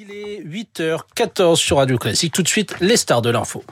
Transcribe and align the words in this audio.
Il 0.00 0.12
est 0.12 0.44
8h14 0.44 1.56
sur 1.56 1.78
Radio 1.78 1.98
Classique. 1.98 2.32
Tout 2.32 2.44
de 2.44 2.48
suite, 2.48 2.76
les 2.78 2.96
stars 2.96 3.20
de 3.20 3.30
l'info. 3.30 3.64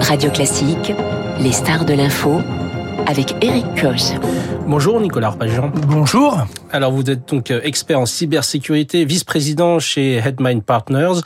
Radio 0.00 0.32
Classique, 0.32 0.92
les 1.38 1.52
stars 1.52 1.84
de 1.84 1.94
l'info 1.94 2.40
avec 3.06 3.36
Eric 3.40 3.66
Koch. 3.80 4.18
Bonjour 4.70 5.00
Nicolas 5.00 5.26
Arpagian. 5.26 5.72
Bonjour. 5.88 6.46
Alors 6.70 6.92
vous 6.92 7.10
êtes 7.10 7.28
donc 7.28 7.50
euh, 7.50 7.60
expert 7.64 7.98
en 7.98 8.06
cybersécurité, 8.06 9.04
vice-président 9.04 9.80
chez 9.80 10.18
Headmind 10.24 10.62
Partners. 10.62 11.22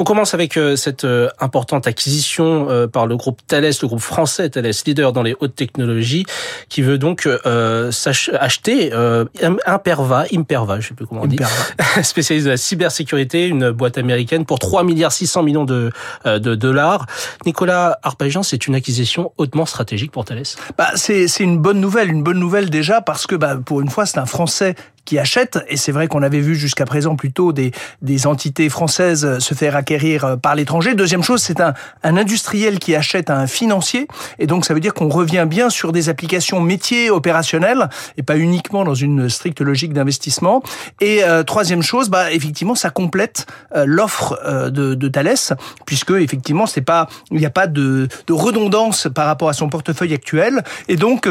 On 0.00 0.04
commence 0.04 0.34
avec 0.34 0.56
euh, 0.56 0.74
cette 0.74 1.04
euh, 1.04 1.28
importante 1.38 1.86
acquisition 1.86 2.88
par 2.92 3.06
le 3.06 3.16
groupe 3.16 3.40
Thales, 3.46 3.70
le 3.80 3.86
groupe 3.86 4.00
français 4.00 4.50
Thales, 4.50 4.72
leader 4.84 5.12
dans 5.12 5.22
les 5.22 5.36
hautes 5.38 5.54
technologies, 5.54 6.26
qui 6.68 6.82
veut 6.82 6.98
donc 6.98 7.28
euh, 7.28 7.92
acheter 8.40 8.92
euh, 8.92 9.26
Imperva, 9.64 10.24
Imperva, 10.34 10.80
je 10.80 10.88
sais 10.88 10.94
plus 10.94 11.06
comment 11.06 11.22
on 11.22 11.26
dit, 11.26 11.38
spécialiste 12.02 12.46
de 12.46 12.50
la 12.50 12.56
cybersécurité, 12.56 13.46
une 13.46 13.70
boîte 13.70 13.96
américaine 13.96 14.44
pour 14.44 14.58
3 14.58 14.82
milliards 14.82 15.12
600 15.12 15.44
millions 15.44 15.64
de, 15.64 15.92
de 16.24 16.54
dollars. 16.56 17.06
Nicolas 17.46 18.00
Arpagian, 18.02 18.42
c'est 18.42 18.66
une 18.66 18.74
acquisition 18.74 19.32
hautement 19.36 19.66
stratégique 19.66 20.10
pour 20.10 20.24
Thales. 20.24 20.42
Bah, 20.76 20.88
c'est 20.96 21.28
une 21.38 21.58
bonne 21.58 21.80
nouvelle, 21.80 22.10
une 22.10 22.24
bonne 22.24 22.40
nouvelle 22.40 22.70
déjà 22.70 22.87
parce 23.04 23.26
que 23.26 23.34
bah, 23.34 23.58
pour 23.64 23.80
une 23.80 23.90
fois 23.90 24.06
c'est 24.06 24.18
un 24.18 24.26
Français 24.26 24.74
qui 25.08 25.18
achètent. 25.18 25.58
Et 25.68 25.78
c'est 25.78 25.90
vrai 25.90 26.06
qu'on 26.06 26.22
avait 26.22 26.40
vu 26.40 26.54
jusqu'à 26.54 26.84
présent 26.84 27.16
plutôt 27.16 27.54
des, 27.54 27.72
des 28.02 28.26
entités 28.26 28.68
françaises 28.68 29.38
se 29.38 29.54
faire 29.54 29.74
acquérir 29.74 30.24
euh, 30.24 30.36
par 30.36 30.54
l'étranger. 30.54 30.94
Deuxième 30.94 31.22
chose, 31.22 31.40
c'est 31.40 31.62
un, 31.62 31.72
industriel 32.02 32.78
qui 32.78 32.94
achète 32.94 33.30
à 33.30 33.38
un 33.38 33.46
financier. 33.46 34.06
Et 34.38 34.46
donc, 34.46 34.66
ça 34.66 34.74
veut 34.74 34.80
dire 34.80 34.92
qu'on 34.92 35.08
revient 35.08 35.46
bien 35.48 35.70
sur 35.70 35.92
des 35.92 36.10
applications 36.10 36.60
métiers 36.60 37.08
opérationnelles 37.08 37.88
et 38.18 38.22
pas 38.22 38.36
uniquement 38.36 38.84
dans 38.84 38.94
une 38.94 39.30
stricte 39.30 39.62
logique 39.62 39.94
d'investissement. 39.94 40.62
Et 41.00 41.24
euh, 41.24 41.42
troisième 41.42 41.82
chose, 41.82 42.10
bah, 42.10 42.30
effectivement, 42.30 42.74
ça 42.74 42.90
complète 42.90 43.46
euh, 43.74 43.84
l'offre 43.86 44.38
euh, 44.44 44.68
de, 44.68 44.94
de 44.94 45.08
Thales, 45.08 45.56
puisque 45.86 46.10
effectivement, 46.10 46.66
pas, 46.84 47.08
il 47.30 47.38
n'y 47.38 47.46
a 47.46 47.50
pas 47.50 47.66
de 47.66 48.08
redondance 48.28 49.08
par 49.14 49.24
rapport 49.24 49.48
à 49.48 49.54
son 49.54 49.70
portefeuille 49.70 50.12
actuel. 50.12 50.62
Et 50.88 50.96
donc, 50.96 51.28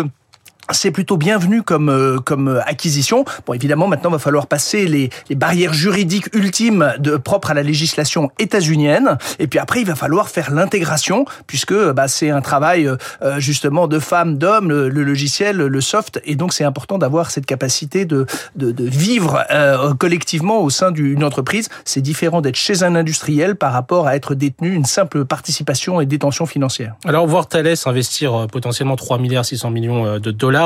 c'est 0.72 0.92
plutôt 0.92 1.18
bienvenu 1.18 1.64
comme 1.64 1.90
euh, 1.90 2.18
comme 2.20 2.62
acquisition. 2.66 3.26
Bon, 3.46 3.54
évidemment, 3.54 3.88
maintenant, 3.88 4.10
il 4.10 4.14
va 4.14 4.20
falloir 4.20 4.48
passer 4.48 4.86
les, 4.86 5.10
les 5.30 5.36
barrières 5.36 5.74
juridiques 5.74 6.34
ultimes 6.34 6.94
de 7.00 7.18
propres 7.18 7.52
à 7.52 7.54
la 7.54 7.64
législation 7.64 8.32
états-unienne. 8.40 9.18
Et 9.40 9.48
puis 9.48 9.60
après, 9.60 9.82
il 9.82 9.88
va 9.88 9.96
falloir 9.96 10.30
faire 10.30 10.52
l'intégration, 10.52 11.26
puisque 11.46 11.74
bah, 11.74 12.08
c'est 12.08 12.30
un 12.30 12.42
travail 12.42 12.88
euh, 12.88 13.40
justement 13.40 13.88
de 13.88 14.00
femmes, 14.00 14.38
d'hommes, 14.38 14.70
le, 14.70 14.90
le, 14.90 15.04
logiciel, 15.04 15.58
le 15.58 15.82
soft. 15.82 16.22
Et 16.26 16.36
donc, 16.36 16.54
c'est 16.54 16.64
important 16.64 16.98
d'avoir 16.98 17.32
cette 17.32 17.46
capacité 17.46 18.06
de 18.06 18.26
de, 18.56 18.72
de 18.72 18.84
vivre 18.84 19.44
euh, 19.52 19.94
collectivement 19.94 20.62
au 20.62 20.70
sein 20.70 20.92
d'une 20.92 21.24
entreprise. 21.24 21.70
C'est 21.86 22.02
différent 22.02 22.42
d'être 22.42 22.56
chez 22.56 22.84
un 22.84 22.96
industriel 22.96 23.56
par 23.56 23.74
rapport 23.74 24.08
à 24.08 24.16
être 24.16 24.36
détenu 24.36 24.74
une 24.74 24.86
simple 24.86 25.26
participation 25.26 26.02
et 26.02 26.06
détention 26.06 26.46
financière. 26.46 26.96
Alors, 27.06 27.28
voir 27.28 27.48
Thales 27.48 27.76
investir 27.86 28.34
euh, 28.34 28.48
potentiellement 28.48 28.96
3 28.96 29.18
milliards 29.20 29.46
600 29.46 29.72
millions 29.72 30.20
de 30.20 30.32
dollars 30.32 30.57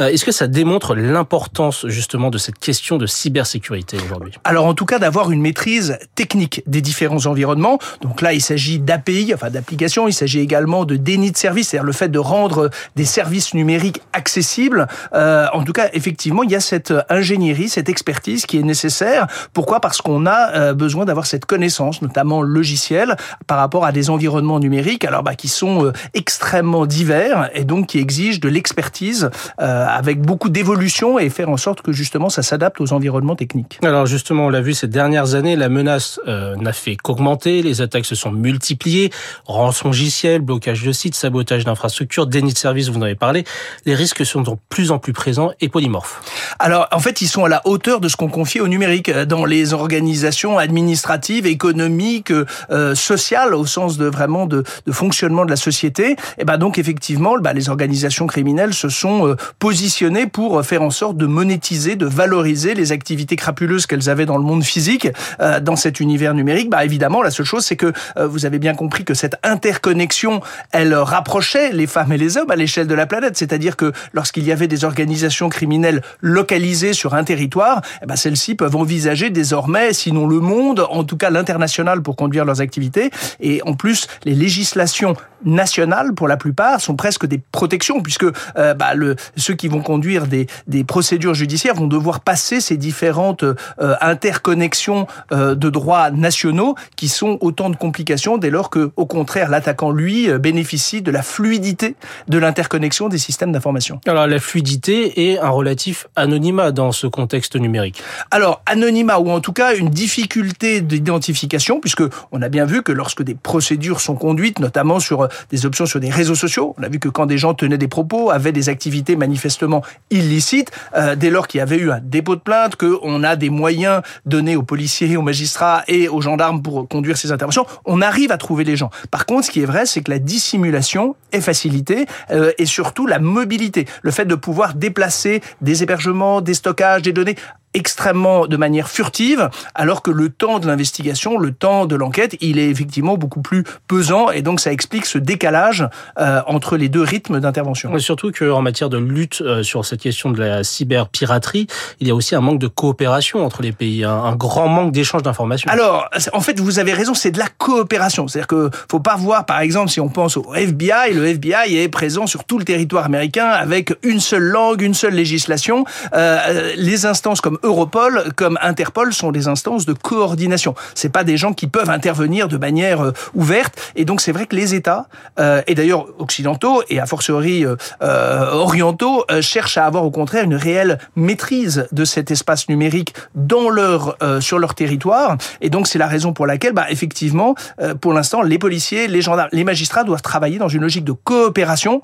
euh, 0.00 0.08
est-ce 0.08 0.24
que 0.24 0.32
ça 0.32 0.46
démontre 0.46 0.94
l'importance 0.94 1.86
justement 1.88 2.30
de 2.30 2.38
cette 2.38 2.58
question 2.58 2.96
de 2.98 3.06
cybersécurité 3.06 3.98
aujourd'hui? 4.04 4.32
Alors 4.44 4.66
en 4.66 4.74
tout 4.74 4.86
cas 4.86 4.98
d'avoir 4.98 5.30
une 5.30 5.40
maîtrise 5.40 5.98
technique 6.14 6.62
des 6.66 6.80
différents 6.80 7.26
environnements. 7.26 7.78
Donc 8.00 8.22
là 8.22 8.32
il 8.32 8.40
s'agit 8.40 8.78
d'API, 8.78 9.32
enfin 9.34 9.50
d'applications, 9.50 10.08
il 10.08 10.12
s'agit 10.12 10.40
également 10.40 10.84
de 10.84 10.96
déni 10.96 11.30
de 11.30 11.36
service, 11.36 11.68
c'est-à-dire 11.68 11.86
le 11.86 11.92
fait 11.92 12.08
de 12.08 12.18
rendre 12.18 12.70
des 12.96 13.04
services 13.04 13.54
numériques 13.54 14.00
accessibles. 14.12 14.86
Euh, 15.14 15.46
en 15.52 15.62
tout 15.64 15.72
cas 15.72 15.88
effectivement 15.92 16.42
il 16.42 16.50
y 16.50 16.56
a 16.56 16.60
cette 16.60 16.92
ingénierie, 17.08 17.68
cette 17.68 17.88
expertise 17.88 18.46
qui 18.46 18.58
est 18.58 18.62
nécessaire. 18.62 19.26
Pourquoi? 19.52 19.80
Parce 19.80 20.00
qu'on 20.00 20.26
a 20.26 20.52
euh, 20.54 20.74
besoin 20.74 21.04
d'avoir 21.04 21.26
cette 21.26 21.44
connaissance, 21.44 22.02
notamment 22.02 22.42
logicielle, 22.42 23.16
par 23.46 23.58
rapport 23.58 23.84
à 23.84 23.92
des 23.92 24.10
environnements 24.10 24.60
numériques, 24.60 25.04
alors 25.04 25.22
bah, 25.22 25.34
qui 25.34 25.48
sont 25.48 25.86
euh, 25.86 25.92
extrêmement 26.14 26.86
divers 26.86 27.50
et 27.54 27.64
donc 27.64 27.88
qui 27.88 27.98
exigent 27.98 28.40
de 28.40 28.48
l'expertise 28.48 29.23
euh, 29.60 29.86
avec 29.86 30.20
beaucoup 30.20 30.48
d'évolution 30.48 31.18
et 31.18 31.30
faire 31.30 31.50
en 31.50 31.56
sorte 31.56 31.82
que 31.82 31.92
justement 31.92 32.28
ça 32.28 32.42
s'adapte 32.42 32.80
aux 32.80 32.92
environnements 32.92 33.36
techniques. 33.36 33.78
Alors 33.82 34.06
justement, 34.06 34.46
on 34.46 34.48
l'a 34.50 34.60
vu 34.60 34.74
ces 34.74 34.88
dernières 34.88 35.34
années, 35.34 35.56
la 35.56 35.68
menace 35.68 36.20
euh, 36.28 36.56
n'a 36.56 36.72
fait 36.72 36.96
qu'augmenter, 36.96 37.62
les 37.62 37.80
attaques 37.80 38.06
se 38.06 38.14
sont 38.14 38.32
multipliées, 38.32 39.10
rançongiciel, 39.46 40.40
blocage 40.40 40.82
de 40.82 40.92
sites, 40.92 41.14
sabotage 41.14 41.64
d'infrastructures, 41.64 42.26
déni 42.26 42.52
de 42.52 42.58
services, 42.58 42.88
vous 42.88 42.98
en 42.98 43.02
avez 43.02 43.14
parlé. 43.14 43.44
Les 43.86 43.94
risques 43.94 44.24
sont 44.24 44.42
de 44.42 44.50
plus 44.68 44.90
en 44.90 44.98
plus 44.98 45.12
présents 45.12 45.52
et 45.60 45.68
polymorphes. 45.68 46.20
Alors 46.58 46.88
en 46.92 46.98
fait, 46.98 47.20
ils 47.20 47.28
sont 47.28 47.44
à 47.44 47.48
la 47.48 47.62
hauteur 47.66 48.00
de 48.00 48.08
ce 48.08 48.16
qu'on 48.16 48.28
confie 48.28 48.60
au 48.60 48.68
numérique 48.68 49.10
dans 49.10 49.44
les 49.44 49.72
organisations 49.72 50.58
administratives, 50.58 51.46
économiques, 51.46 52.32
euh, 52.70 52.94
sociales, 52.94 53.54
au 53.54 53.66
sens 53.66 53.98
de 53.98 54.06
vraiment 54.06 54.46
de, 54.46 54.64
de 54.86 54.92
fonctionnement 54.92 55.44
de 55.44 55.50
la 55.50 55.56
société. 55.56 56.16
Et 56.38 56.44
ben 56.44 56.58
donc 56.58 56.78
effectivement, 56.78 57.38
bah, 57.38 57.52
les 57.52 57.68
organisations 57.68 58.26
criminelles 58.26 58.74
se 58.74 58.88
sont 58.88 59.13
euh, 59.22 59.36
positionnés 59.58 60.26
pour 60.26 60.64
faire 60.64 60.82
en 60.82 60.90
sorte 60.90 61.16
de 61.16 61.26
monétiser, 61.26 61.96
de 61.96 62.06
valoriser 62.06 62.74
les 62.74 62.92
activités 62.92 63.36
crapuleuses 63.36 63.86
qu'elles 63.86 64.08
avaient 64.08 64.26
dans 64.26 64.36
le 64.36 64.44
monde 64.44 64.64
physique, 64.64 65.08
euh, 65.40 65.60
dans 65.60 65.76
cet 65.76 66.00
univers 66.00 66.34
numérique. 66.34 66.70
Bah 66.70 66.84
évidemment, 66.84 67.22
la 67.22 67.30
seule 67.30 67.46
chose, 67.46 67.64
c'est 67.64 67.76
que 67.76 67.92
euh, 68.16 68.26
vous 68.26 68.46
avez 68.46 68.58
bien 68.58 68.74
compris 68.74 69.04
que 69.04 69.14
cette 69.14 69.36
interconnexion, 69.42 70.40
elle 70.72 70.94
rapprochait 70.94 71.72
les 71.72 71.86
femmes 71.86 72.12
et 72.12 72.18
les 72.18 72.36
hommes 72.36 72.50
à 72.50 72.56
l'échelle 72.56 72.86
de 72.86 72.94
la 72.94 73.06
planète. 73.06 73.36
C'est-à-dire 73.36 73.76
que 73.76 73.92
lorsqu'il 74.12 74.44
y 74.44 74.52
avait 74.52 74.68
des 74.68 74.84
organisations 74.84 75.48
criminelles 75.48 76.02
localisées 76.20 76.92
sur 76.92 77.14
un 77.14 77.24
territoire, 77.24 77.82
eh 78.02 78.06
ben 78.06 78.16
celles-ci 78.16 78.54
peuvent 78.54 78.76
envisager 78.76 79.30
désormais, 79.30 79.92
sinon 79.92 80.26
le 80.26 80.40
monde, 80.40 80.86
en 80.90 81.04
tout 81.04 81.16
cas 81.16 81.30
l'international 81.30 82.02
pour 82.02 82.16
conduire 82.16 82.44
leurs 82.44 82.60
activités. 82.60 83.10
Et 83.40 83.60
en 83.64 83.74
plus, 83.74 84.06
les 84.24 84.34
législations 84.34 85.16
nationales, 85.44 86.14
pour 86.14 86.28
la 86.28 86.36
plupart, 86.36 86.80
sont 86.80 86.96
presque 86.96 87.26
des 87.26 87.40
protections, 87.52 88.00
puisque 88.00 88.24
euh, 88.56 88.74
bah, 88.74 88.94
le, 88.94 89.03
ceux 89.36 89.54
qui 89.54 89.68
vont 89.68 89.80
conduire 89.80 90.26
des, 90.26 90.46
des 90.66 90.84
procédures 90.84 91.34
judiciaires 91.34 91.74
vont 91.74 91.86
devoir 91.86 92.20
passer 92.20 92.60
ces 92.60 92.76
différentes 92.76 93.44
euh, 93.44 93.54
interconnexions 94.00 95.06
euh, 95.32 95.54
de 95.54 95.70
droits 95.70 96.10
nationaux 96.10 96.74
qui 96.96 97.08
sont 97.08 97.38
autant 97.40 97.70
de 97.70 97.76
complications 97.76 98.38
dès 98.38 98.50
lors 98.50 98.70
que, 98.70 98.90
au 98.96 99.06
contraire, 99.06 99.50
l'attaquant, 99.50 99.90
lui, 99.90 100.30
euh, 100.30 100.38
bénéficie 100.38 101.02
de 101.02 101.10
la 101.10 101.22
fluidité 101.22 101.96
de 102.28 102.38
l'interconnexion 102.38 103.08
des 103.08 103.18
systèmes 103.18 103.52
d'information. 103.52 104.00
Alors, 104.06 104.26
la 104.26 104.38
fluidité 104.38 105.30
est 105.30 105.38
un 105.38 105.48
relatif 105.48 106.06
anonymat 106.16 106.72
dans 106.72 106.92
ce 106.92 107.06
contexte 107.06 107.56
numérique. 107.56 108.02
Alors, 108.30 108.62
anonymat 108.66 109.18
ou 109.18 109.30
en 109.30 109.40
tout 109.40 109.52
cas 109.52 109.74
une 109.74 109.90
difficulté 109.90 110.80
d'identification, 110.80 111.80
puisque 111.80 112.02
on 112.32 112.42
a 112.42 112.48
bien 112.48 112.64
vu 112.64 112.82
que 112.82 112.92
lorsque 112.92 113.22
des 113.22 113.34
procédures 113.34 114.00
sont 114.00 114.14
conduites, 114.14 114.58
notamment 114.58 115.00
sur 115.00 115.28
des 115.50 115.66
options 115.66 115.86
sur 115.86 116.00
des 116.00 116.10
réseaux 116.10 116.34
sociaux, 116.34 116.74
on 116.78 116.82
a 116.82 116.88
vu 116.88 116.98
que 116.98 117.08
quand 117.08 117.26
des 117.26 117.38
gens 117.38 117.54
tenaient 117.54 117.78
des 117.78 117.88
propos, 117.88 118.30
avaient 118.30 118.52
des 118.52 118.68
activités 118.68 118.83
manifestement 119.16 119.82
illicites, 120.10 120.70
euh, 120.96 121.14
dès 121.16 121.30
lors 121.30 121.48
qu'il 121.48 121.58
y 121.58 121.62
avait 121.62 121.78
eu 121.78 121.90
un 121.90 122.00
dépôt 122.00 122.36
de 122.36 122.40
plainte, 122.40 122.76
qu'on 122.76 123.22
a 123.22 123.36
des 123.36 123.50
moyens 123.50 124.02
donnés 124.26 124.56
aux 124.56 124.62
policiers, 124.62 125.16
aux 125.16 125.22
magistrats 125.22 125.84
et 125.88 126.08
aux 126.08 126.20
gendarmes 126.20 126.62
pour 126.62 126.88
conduire 126.88 127.16
ces 127.16 127.32
interventions, 127.32 127.66
on 127.84 128.00
arrive 128.00 128.32
à 128.32 128.38
trouver 128.38 128.64
les 128.64 128.76
gens. 128.76 128.90
Par 129.10 129.26
contre, 129.26 129.46
ce 129.46 129.50
qui 129.50 129.60
est 129.60 129.66
vrai, 129.66 129.86
c'est 129.86 130.02
que 130.02 130.10
la 130.10 130.18
dissimulation 130.18 131.16
est 131.32 131.40
facilitée 131.40 132.06
euh, 132.30 132.52
et 132.58 132.66
surtout 132.66 133.06
la 133.06 133.18
mobilité, 133.18 133.86
le 134.02 134.10
fait 134.10 134.24
de 134.24 134.34
pouvoir 134.34 134.74
déplacer 134.74 135.42
des 135.60 135.82
hébergements, 135.82 136.40
des 136.40 136.54
stockages, 136.54 137.02
des 137.02 137.12
données 137.12 137.36
extrêmement 137.74 138.46
de 138.46 138.56
manière 138.56 138.88
furtive, 138.88 139.50
alors 139.74 140.02
que 140.02 140.10
le 140.10 140.28
temps 140.28 140.58
de 140.58 140.66
l'investigation, 140.66 141.38
le 141.38 141.52
temps 141.52 141.86
de 141.86 141.96
l'enquête, 141.96 142.36
il 142.40 142.58
est 142.58 142.68
effectivement 142.68 143.16
beaucoup 143.16 143.42
plus 143.42 143.64
pesant, 143.88 144.30
et 144.30 144.42
donc 144.42 144.60
ça 144.60 144.72
explique 144.72 145.06
ce 145.06 145.18
décalage 145.18 145.86
euh, 146.18 146.40
entre 146.46 146.76
les 146.76 146.88
deux 146.88 147.02
rythmes 147.02 147.40
d'intervention. 147.40 147.96
Surtout 147.98 148.32
qu'en 148.32 148.62
matière 148.62 148.88
de 148.88 148.98
lutte 148.98 149.40
euh, 149.40 149.62
sur 149.62 149.84
cette 149.84 150.00
question 150.00 150.30
de 150.30 150.40
la 150.40 150.64
cyberpiraterie, 150.64 151.66
il 152.00 152.08
y 152.08 152.10
a 152.10 152.14
aussi 152.14 152.34
un 152.34 152.40
manque 152.40 152.60
de 152.60 152.68
coopération 152.68 153.44
entre 153.44 153.62
les 153.62 153.72
pays, 153.72 154.04
un, 154.04 154.12
un 154.12 154.36
grand 154.36 154.68
manque 154.68 154.92
d'échange 154.92 155.22
d'informations. 155.22 155.70
Alors, 155.70 156.08
en 156.32 156.40
fait, 156.40 156.60
vous 156.60 156.78
avez 156.78 156.92
raison, 156.92 157.14
c'est 157.14 157.30
de 157.30 157.38
la 157.38 157.48
coopération. 157.58 158.28
C'est-à-dire 158.28 158.46
que 158.46 158.70
faut 158.90 159.00
pas 159.00 159.16
voir, 159.16 159.46
par 159.46 159.60
exemple, 159.60 159.90
si 159.90 160.00
on 160.00 160.08
pense 160.08 160.36
au 160.36 160.54
FBI, 160.54 161.12
le 161.12 161.26
FBI 161.26 161.76
est 161.76 161.88
présent 161.88 162.26
sur 162.26 162.44
tout 162.44 162.58
le 162.58 162.64
territoire 162.64 163.04
américain 163.04 163.46
avec 163.46 163.92
une 164.02 164.20
seule 164.20 164.44
langue, 164.44 164.82
une 164.82 164.94
seule 164.94 165.14
législation. 165.14 165.84
Euh, 166.14 166.72
les 166.76 167.06
instances 167.06 167.40
comme 167.40 167.58
Europol 167.64 168.32
comme 168.36 168.58
Interpol 168.62 169.12
sont 169.12 169.32
des 169.32 169.48
instances 169.48 169.86
de 169.86 169.94
coordination. 169.94 170.74
C'est 170.94 171.08
pas 171.08 171.24
des 171.24 171.36
gens 171.36 171.52
qui 171.52 171.66
peuvent 171.66 171.90
intervenir 171.90 172.46
de 172.46 172.58
manière 172.58 173.00
euh, 173.00 173.12
ouverte. 173.34 173.92
Et 173.96 174.04
donc 174.04 174.20
c'est 174.20 174.32
vrai 174.32 174.46
que 174.46 174.54
les 174.54 174.74
États, 174.74 175.08
euh, 175.40 175.62
et 175.66 175.74
d'ailleurs 175.74 176.06
occidentaux 176.18 176.82
et 176.90 177.00
a 177.00 177.06
fortiori 177.06 177.64
euh, 177.64 178.50
orientaux, 178.52 179.24
cherchent 179.40 179.78
à 179.78 179.86
avoir 179.86 180.04
au 180.04 180.10
contraire 180.10 180.44
une 180.44 180.54
réelle 180.54 180.98
maîtrise 181.16 181.88
de 181.90 182.04
cet 182.04 182.30
espace 182.30 182.68
numérique 182.68 183.14
dans 183.34 183.70
leur 183.70 184.16
sur 184.40 184.58
leur 184.58 184.74
territoire. 184.74 185.38
Et 185.60 185.70
donc 185.70 185.86
c'est 185.86 185.98
la 185.98 186.06
raison 186.06 186.32
pour 186.32 186.46
laquelle, 186.46 186.72
bah, 186.72 186.86
effectivement, 186.90 187.54
pour 188.00 188.12
l'instant, 188.12 188.42
les 188.42 188.58
policiers, 188.58 189.08
les 189.08 189.22
gendarmes, 189.22 189.48
les 189.52 189.64
magistrats 189.64 190.04
doivent 190.04 190.22
travailler 190.22 190.58
dans 190.58 190.68
une 190.68 190.82
logique 190.82 191.04
de 191.04 191.12
coopération 191.12 192.02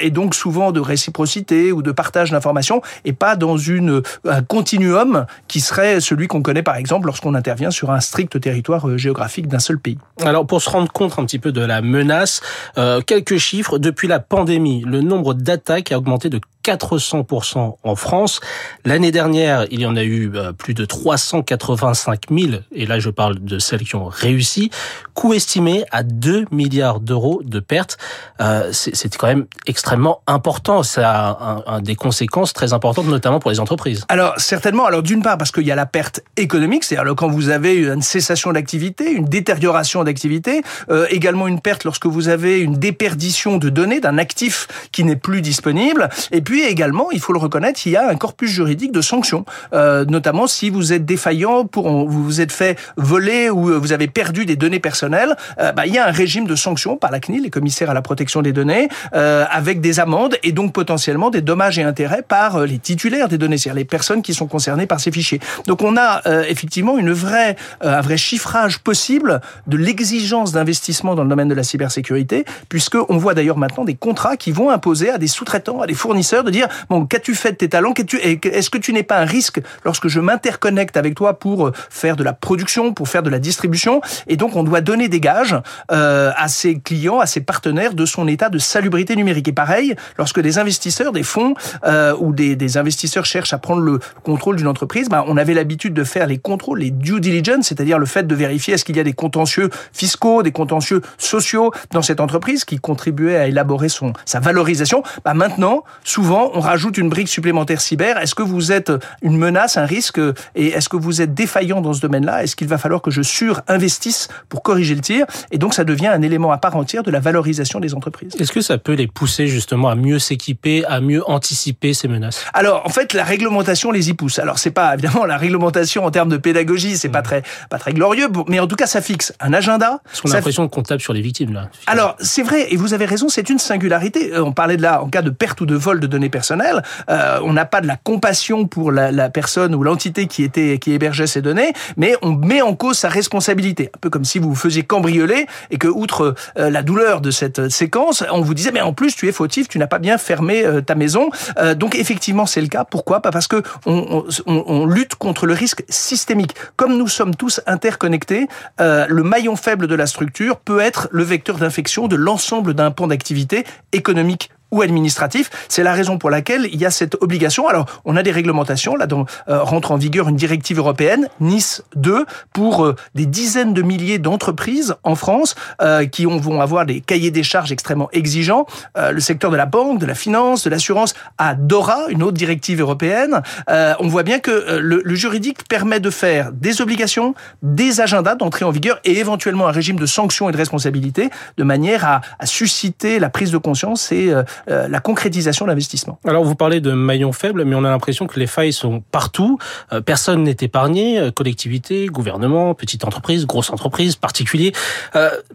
et 0.00 0.10
donc 0.10 0.34
souvent 0.34 0.72
de 0.72 0.80
réciprocité 0.80 1.72
ou 1.72 1.82
de 1.82 1.92
partage 1.92 2.30
d'informations 2.30 2.82
et 3.04 3.12
pas 3.12 3.36
dans 3.36 3.56
une 3.56 4.02
un 4.28 4.42
continuum 4.64 5.26
qui 5.46 5.60
serait 5.60 6.00
celui 6.00 6.26
qu'on 6.26 6.40
connaît 6.40 6.62
par 6.62 6.76
exemple 6.76 7.04
lorsqu'on 7.04 7.34
intervient 7.34 7.70
sur 7.70 7.90
un 7.90 8.00
strict 8.00 8.40
territoire 8.40 8.96
géographique 8.96 9.46
d'un 9.46 9.58
seul 9.58 9.78
pays. 9.78 9.98
Alors 10.24 10.46
pour 10.46 10.62
se 10.62 10.70
rendre 10.70 10.90
compte 10.90 11.18
un 11.18 11.26
petit 11.26 11.38
peu 11.38 11.52
de 11.52 11.60
la 11.60 11.82
menace, 11.82 12.40
euh, 12.78 13.02
quelques 13.02 13.36
chiffres. 13.36 13.76
Depuis 13.76 14.08
la 14.08 14.20
pandémie, 14.20 14.82
le 14.86 15.02
nombre 15.02 15.34
d'attaques 15.34 15.92
a 15.92 15.98
augmenté 15.98 16.30
de 16.30 16.40
400% 16.64 17.76
en 17.82 17.96
France. 17.96 18.40
L'année 18.84 19.12
dernière, 19.12 19.66
il 19.70 19.80
y 19.80 19.86
en 19.86 19.96
a 19.96 20.02
eu 20.02 20.30
euh, 20.34 20.52
plus 20.52 20.74
de 20.74 20.84
385 20.84 22.22
000, 22.30 22.52
et 22.72 22.86
là 22.86 22.98
je 22.98 23.10
parle 23.10 23.38
de 23.38 23.58
celles 23.58 23.82
qui 23.82 23.96
ont 23.96 24.06
réussi, 24.06 24.70
coût 25.12 25.34
estimé 25.34 25.84
à 25.90 26.02
2 26.02 26.46
milliards 26.50 27.00
d'euros 27.00 27.42
de 27.44 27.60
pertes. 27.60 27.98
Euh, 28.40 28.70
c'est 28.72 29.14
quand 29.16 29.26
même 29.26 29.46
extrêmement 29.66 30.22
important, 30.26 30.82
ça 30.82 31.28
a 31.30 31.62
un, 31.66 31.80
des 31.80 31.96
conséquences 31.96 32.52
très 32.52 32.72
importantes, 32.72 33.06
notamment 33.06 33.40
pour 33.40 33.50
les 33.50 33.60
entreprises. 33.60 34.04
Alors 34.08 34.34
certainement, 34.38 34.86
alors 34.86 35.02
d'une 35.02 35.22
part 35.22 35.36
parce 35.36 35.50
qu'il 35.50 35.66
y 35.66 35.72
a 35.72 35.76
la 35.76 35.86
perte 35.86 36.20
économique, 36.36 36.84
c'est-à-dire 36.84 37.14
quand 37.14 37.28
vous 37.28 37.50
avez 37.50 37.74
une 37.74 38.02
cessation 38.02 38.52
d'activité, 38.52 39.10
une 39.10 39.26
détérioration 39.26 40.04
d'activité, 40.04 40.62
euh, 40.90 41.06
également 41.10 41.46
une 41.46 41.60
perte 41.60 41.84
lorsque 41.84 42.06
vous 42.06 42.28
avez 42.28 42.60
une 42.60 42.74
déperdition 42.74 43.58
de 43.58 43.68
données 43.68 44.00
d'un 44.00 44.18
actif 44.18 44.66
qui 44.92 45.04
n'est 45.04 45.16
plus 45.16 45.42
disponible, 45.42 46.08
et 46.32 46.40
puis 46.40 46.53
également, 46.62 47.10
il 47.10 47.20
faut 47.20 47.32
le 47.32 47.38
reconnaître, 47.38 47.80
il 47.86 47.92
y 47.92 47.96
a 47.96 48.08
un 48.08 48.16
corpus 48.16 48.50
juridique 48.50 48.92
de 48.92 49.00
sanctions, 49.00 49.44
euh, 49.72 50.04
notamment 50.04 50.46
si 50.46 50.70
vous 50.70 50.92
êtes 50.92 51.04
défaillant, 51.04 51.66
pour 51.66 51.88
vous 51.90 52.24
vous 52.24 52.40
êtes 52.40 52.52
fait 52.52 52.78
voler 52.96 53.50
ou 53.50 53.70
euh, 53.70 53.78
vous 53.78 53.92
avez 53.92 54.08
perdu 54.08 54.46
des 54.46 54.56
données 54.56 54.80
personnelles, 54.80 55.36
euh, 55.58 55.72
bah, 55.72 55.86
il 55.86 55.92
y 55.92 55.98
a 55.98 56.06
un 56.06 56.12
régime 56.12 56.46
de 56.46 56.54
sanctions 56.54 56.96
par 56.96 57.10
la 57.10 57.20
CNIL, 57.20 57.42
les 57.42 57.50
commissaires 57.50 57.90
à 57.90 57.94
la 57.94 58.02
protection 58.02 58.42
des 58.42 58.52
données, 58.52 58.88
euh, 59.14 59.44
avec 59.50 59.80
des 59.80 60.00
amendes 60.00 60.36
et 60.42 60.52
donc 60.52 60.72
potentiellement 60.72 61.30
des 61.30 61.40
dommages 61.40 61.78
et 61.78 61.82
intérêts 61.82 62.22
par 62.22 62.56
euh, 62.56 62.66
les 62.66 62.78
titulaires 62.78 63.28
des 63.28 63.38
données, 63.38 63.58
c'est-à-dire 63.58 63.78
les 63.78 63.84
personnes 63.84 64.22
qui 64.22 64.34
sont 64.34 64.46
concernées 64.46 64.86
par 64.86 65.00
ces 65.00 65.10
fichiers. 65.10 65.40
Donc 65.66 65.82
on 65.82 65.96
a 65.96 66.22
euh, 66.26 66.44
effectivement 66.48 66.98
une 66.98 67.12
vraie, 67.12 67.56
un 67.80 68.00
vrai 68.00 68.16
chiffrage 68.16 68.78
possible 68.78 69.40
de 69.66 69.76
l'exigence 69.76 70.52
d'investissement 70.52 71.14
dans 71.14 71.22
le 71.22 71.28
domaine 71.28 71.48
de 71.48 71.54
la 71.54 71.62
cybersécurité, 71.62 72.44
puisque 72.68 72.96
on 73.08 73.16
voit 73.16 73.34
d'ailleurs 73.34 73.58
maintenant 73.58 73.84
des 73.84 73.94
contrats 73.94 74.36
qui 74.36 74.52
vont 74.52 74.70
imposer 74.70 75.10
à 75.10 75.18
des 75.18 75.26
sous-traitants, 75.26 75.80
à 75.80 75.86
des 75.86 75.94
fournisseurs 75.94 76.43
de 76.44 76.50
dire 76.50 76.68
bon, 76.88 77.06
qu'as-tu 77.06 77.34
fait 77.34 77.52
de 77.52 77.56
tes 77.56 77.68
talents 77.68 77.94
Est-ce 77.94 78.70
que 78.70 78.78
tu 78.78 78.92
n'es 78.92 79.02
pas 79.02 79.18
un 79.18 79.24
risque 79.24 79.60
lorsque 79.84 80.08
je 80.08 80.20
m'interconnecte 80.20 80.96
avec 80.96 81.14
toi 81.14 81.38
pour 81.38 81.68
euh, 81.68 81.72
faire 81.90 82.16
de 82.16 82.24
la 82.24 82.32
production, 82.32 82.92
pour 82.92 83.08
faire 83.08 83.22
de 83.22 83.30
la 83.30 83.38
distribution? 83.38 84.00
Et 84.26 84.36
donc, 84.36 84.56
on 84.56 84.62
doit 84.62 84.80
donner 84.80 85.08
des 85.08 85.20
gages 85.20 85.56
euh, 85.90 86.32
à 86.36 86.48
ses 86.48 86.78
clients, 86.78 87.20
à 87.20 87.26
ses 87.26 87.40
partenaires 87.40 87.94
de 87.94 88.06
son 88.06 88.28
état 88.28 88.48
de 88.48 88.58
salubrité 88.58 89.16
numérique. 89.16 89.48
Et 89.48 89.52
pareil, 89.52 89.94
lorsque 90.18 90.40
des 90.40 90.58
investisseurs, 90.58 91.12
des 91.12 91.22
fonds 91.22 91.54
euh, 91.84 92.14
ou 92.18 92.32
des, 92.32 92.56
des, 92.56 92.76
investisseurs 92.76 93.24
cherchent 93.24 93.52
à 93.52 93.58
prendre 93.58 93.82
le 93.82 94.00
contrôle 94.22 94.56
d'une 94.56 94.66
entreprise, 94.66 95.08
bah, 95.08 95.24
on 95.26 95.36
avait 95.36 95.54
l'habitude 95.54 95.94
de 95.94 96.04
faire 96.04 96.26
les 96.26 96.38
contrôles, 96.38 96.80
les 96.80 96.90
due 96.90 97.20
diligence, 97.20 97.68
c'est-à-dire 97.68 97.98
le 97.98 98.06
fait 98.06 98.26
de 98.26 98.34
vérifier 98.34 98.74
est-ce 98.74 98.84
qu'il 98.84 98.96
y 98.96 99.00
a 99.00 99.04
des 99.04 99.12
contentieux 99.12 99.70
fiscaux, 99.92 100.42
des 100.42 100.52
contentieux 100.52 101.02
sociaux 101.18 101.72
dans 101.92 102.02
cette 102.02 102.20
entreprise 102.20 102.64
qui 102.64 102.78
contribuaient 102.78 103.36
à 103.36 103.46
élaborer 103.46 103.88
son 103.88 104.12
sa 104.24 104.40
valorisation. 104.40 105.02
Bah, 105.24 105.34
maintenant, 105.34 105.84
souvent 106.02 106.33
on 106.34 106.60
rajoute 106.60 106.98
une 106.98 107.08
brique 107.08 107.28
supplémentaire 107.28 107.80
cyber. 107.80 108.18
Est-ce 108.18 108.34
que 108.34 108.42
vous 108.42 108.72
êtes 108.72 108.92
une 109.22 109.36
menace, 109.36 109.76
un 109.76 109.86
risque 109.86 110.20
Et 110.54 110.68
est-ce 110.68 110.88
que 110.88 110.96
vous 110.96 111.22
êtes 111.22 111.34
défaillant 111.34 111.80
dans 111.80 111.92
ce 111.92 112.00
domaine-là? 112.00 112.42
Est-ce 112.42 112.56
qu'il 112.56 112.68
va 112.68 112.78
falloir 112.78 113.02
que 113.02 113.10
je 113.10 113.22
surinvestisse 113.22 114.28
pour 114.48 114.62
corriger 114.62 114.94
le 114.94 115.00
tir? 115.00 115.26
Et 115.50 115.58
donc, 115.58 115.74
ça 115.74 115.84
devient 115.84 116.08
un 116.08 116.22
élément 116.22 116.52
à 116.52 116.58
part 116.58 116.76
entière 116.76 117.02
de 117.02 117.10
la 117.10 117.20
valorisation 117.20 117.80
des 117.80 117.94
entreprises. 117.94 118.32
Est-ce 118.38 118.52
que 118.52 118.60
ça 118.60 118.78
peut 118.78 118.94
les 118.94 119.06
pousser 119.06 119.46
justement 119.46 119.88
à 119.88 119.94
mieux 119.94 120.18
s'équiper, 120.18 120.84
à 120.86 121.00
mieux 121.00 121.22
anticiper 121.28 121.94
ces 121.94 122.08
menaces? 122.08 122.44
Alors, 122.54 122.82
en 122.84 122.90
fait, 122.90 123.12
la 123.12 123.24
réglementation 123.24 123.90
les 123.90 124.10
y 124.10 124.14
pousse. 124.14 124.38
Alors, 124.38 124.58
c'est 124.58 124.70
pas 124.70 124.94
évidemment 124.94 125.24
la 125.24 125.36
réglementation 125.36 126.04
en 126.04 126.10
termes 126.10 126.28
de 126.28 126.36
pédagogie, 126.36 126.96
c'est 126.96 127.08
pas 127.08 127.20
mm. 127.20 127.24
très 127.24 127.42
pas 127.70 127.78
très 127.78 127.92
glorieux, 127.92 128.28
mais 128.48 128.60
en 128.60 128.66
tout 128.66 128.76
cas, 128.76 128.86
ça 128.86 129.00
fixe 129.00 129.32
un 129.40 129.52
agenda. 129.52 130.00
Parce 130.04 130.20
qu'on 130.20 130.30
a 130.30 130.34
l'impression 130.34 130.68
qu'on 130.68 130.82
tape 130.82 131.00
sur 131.00 131.12
les 131.12 131.20
victimes 131.20 131.52
là. 131.52 131.68
Alors, 131.86 132.16
c'est 132.20 132.42
vrai, 132.42 132.72
et 132.72 132.76
vous 132.76 132.94
avez 132.94 133.04
raison, 133.04 133.28
c'est 133.28 133.50
une 133.50 133.58
singularité. 133.58 134.32
Euh, 134.32 134.44
on 134.44 134.52
parlait 134.52 134.76
de 134.76 134.82
là 134.82 135.02
en 135.02 135.08
cas 135.08 135.22
de 135.22 135.30
perte 135.30 135.60
ou 135.60 135.66
de 135.66 135.74
vol 135.74 136.00
de 136.00 136.06
données 136.06 136.23
personnel. 136.28 136.82
Euh, 137.08 137.38
on 137.42 137.52
n'a 137.52 137.64
pas 137.64 137.80
de 137.80 137.86
la 137.86 137.96
compassion 137.96 138.66
pour 138.66 138.92
la, 138.92 139.28
personne 139.30 139.74
ou 139.74 139.82
l'entité 139.82 140.26
qui 140.26 140.44
était 140.44 140.78
qui 140.78 140.92
hébergeait 140.92 141.26
ces 141.26 141.42
données, 141.42 141.72
mais 141.96 142.14
on 142.22 142.32
met 142.32 142.62
en 142.62 142.74
cause 142.74 142.98
sa 142.98 143.08
responsabilité. 143.08 143.90
Un 143.94 143.98
peu 144.00 144.10
comme 144.10 144.24
si 144.24 144.38
vous 144.38 144.50
vous 144.50 144.54
faisiez 144.54 144.82
cambrioler 144.82 145.46
et 145.70 145.78
que, 145.78 145.88
outre 145.88 146.34
euh, 146.58 146.70
la 146.70 146.82
douleur 146.82 147.20
de 147.20 147.30
cette 147.30 147.68
séquence, 147.68 148.24
on 148.30 148.40
vous 148.40 148.54
disait 148.54 148.72
mais 148.72 148.80
en 148.80 148.92
plus 148.92 149.14
tu 149.14 149.28
es 149.28 149.32
fautif, 149.32 149.68
tu 149.68 149.78
n'as 149.78 149.86
pas 149.86 149.98
bien 149.98 150.18
fermé 150.18 150.64
euh, 150.64 150.80
ta 150.80 150.94
maison. 150.94 151.30
Euh, 151.58 151.74
donc 151.74 151.94
effectivement 151.94 152.46
c'est 152.46 152.60
le 152.60 152.68
cas. 152.68 152.84
Pourquoi? 152.84 153.20
Pas 153.20 153.30
parce 153.30 153.48
que 153.48 153.62
on, 153.86 154.24
on, 154.46 154.64
on, 154.66 154.86
lutte 154.86 155.14
contre 155.14 155.46
le 155.46 155.54
risque 155.54 155.84
systémique. 155.88 156.54
Comme 156.76 156.96
nous 156.96 157.08
sommes 157.08 157.34
tous 157.34 157.60
interconnectés, 157.66 158.46
le 158.78 159.22
maillon 159.22 159.56
faible 159.56 159.86
de 159.86 159.94
la 159.94 160.06
structure 160.06 160.56
peut 160.58 160.80
être 160.80 161.08
le 161.10 161.22
vecteur 161.22 161.56
d'infection 161.56 162.06
de 162.08 162.16
l'ensemble 162.16 162.74
d'un 162.74 162.90
pan 162.90 163.06
d'activité 163.06 163.64
économique 163.92 164.50
ou 164.70 164.82
administratif. 164.82 165.50
C'est 165.68 165.82
la 165.82 165.92
raison 165.92 166.18
pour 166.18 166.30
laquelle 166.30 166.68
il 166.72 166.80
y 166.80 166.86
a 166.86 166.90
cette 166.90 167.16
obligation. 167.20 167.68
Alors, 167.68 167.86
on 168.04 168.16
a 168.16 168.22
des 168.22 168.30
réglementations, 168.30 168.96
là, 168.96 169.06
dont 169.06 169.26
euh, 169.48 169.62
rentre 169.62 169.92
en 169.92 169.96
vigueur 169.96 170.28
une 170.28 170.36
directive 170.36 170.78
européenne, 170.78 171.28
Nice 171.40 171.82
2, 171.96 172.26
pour 172.52 172.84
euh, 172.84 172.96
des 173.14 173.26
dizaines 173.26 173.74
de 173.74 173.82
milliers 173.82 174.18
d'entreprises 174.18 174.94
en 175.02 175.14
France 175.14 175.54
euh, 175.80 176.06
qui 176.06 176.26
ont, 176.26 176.38
vont 176.38 176.60
avoir 176.60 176.86
des 176.86 177.00
cahiers 177.00 177.30
des 177.30 177.42
charges 177.42 177.72
extrêmement 177.72 178.08
exigeants. 178.12 178.66
le 178.96 179.20
secteur 179.20 179.50
de 179.50 179.56
la 179.56 179.66
banque, 179.66 179.98
de 179.98 180.06
la 180.06 180.14
finance, 180.14 180.64
de 180.64 180.70
l'assurance 180.70 181.14
a 181.38 181.54
DORA, 181.54 182.06
une 182.08 182.22
autre 182.22 182.36
directive 182.36 182.80
européenne. 182.80 183.42
on 183.68 184.08
voit 184.08 184.22
bien 184.22 184.38
que 184.38 184.78
le, 184.80 185.00
le 185.04 185.14
juridique 185.14 185.66
permet 185.68 186.00
de 186.00 186.10
faire 186.10 186.52
des 186.52 186.80
obligations, 186.80 187.34
des 187.62 188.00
agendas 188.00 188.34
d'entrée 188.34 188.64
en 188.64 188.70
vigueur 188.70 189.00
et 189.04 189.18
éventuellement 189.18 189.68
un 189.68 189.72
régime 189.72 189.98
de 189.98 190.06
sanctions 190.06 190.48
et 190.48 190.52
de 190.52 190.56
responsabilité 190.56 191.30
de 191.56 191.64
manière 191.64 192.04
à, 192.04 192.20
à 192.38 192.46
susciter 192.46 193.18
la 193.18 193.30
prise 193.30 193.50
de 193.50 193.58
conscience 193.58 194.12
et 194.12 194.30
euh, 194.30 194.42
la 194.66 195.00
concrétisation 195.00 195.64
de 195.64 195.70
l'investissement. 195.70 196.18
Alors 196.26 196.44
vous 196.44 196.54
parlez 196.54 196.80
de 196.80 196.92
maillons 196.92 197.32
faibles, 197.32 197.64
mais 197.64 197.74
on 197.74 197.84
a 197.84 197.90
l'impression 197.90 198.26
que 198.26 198.38
les 198.38 198.46
failles 198.46 198.72
sont 198.72 199.02
partout. 199.10 199.58
Euh, 199.92 200.00
personne 200.00 200.42
n'est 200.42 200.56
épargné, 200.60 201.18
euh, 201.18 201.30
collectivité, 201.30 202.06
gouvernement, 202.06 202.74
petite 202.74 203.04
entreprise, 203.04 203.46
grosse 203.46 203.70
entreprise, 203.70 204.16
particulier. 204.16 204.72